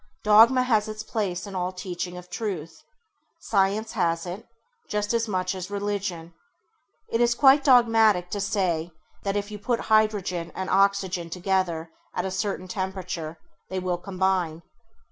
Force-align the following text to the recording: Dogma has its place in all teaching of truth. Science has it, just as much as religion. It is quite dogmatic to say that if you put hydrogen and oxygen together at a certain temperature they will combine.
Dogma 0.23 0.63
has 0.63 0.87
its 0.87 1.03
place 1.03 1.45
in 1.45 1.53
all 1.53 1.71
teaching 1.71 2.17
of 2.17 2.27
truth. 2.27 2.81
Science 3.39 3.91
has 3.91 4.25
it, 4.25 4.47
just 4.89 5.13
as 5.13 5.27
much 5.27 5.53
as 5.53 5.69
religion. 5.69 6.33
It 7.11 7.21
is 7.21 7.35
quite 7.35 7.63
dogmatic 7.63 8.31
to 8.31 8.41
say 8.41 8.89
that 9.21 9.37
if 9.37 9.51
you 9.51 9.59
put 9.59 9.79
hydrogen 9.93 10.51
and 10.55 10.71
oxygen 10.71 11.29
together 11.29 11.91
at 12.15 12.25
a 12.25 12.31
certain 12.31 12.67
temperature 12.67 13.37
they 13.69 13.77
will 13.77 13.99
combine. 13.99 14.63